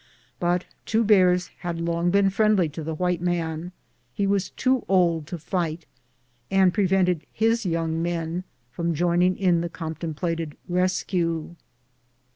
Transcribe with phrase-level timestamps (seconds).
[0.87, 3.71] Two Bears had long been friendly to the white man;
[4.11, 5.85] he was too old to fight,
[6.49, 11.53] and prevented his young men from joining in the contemplated rescue.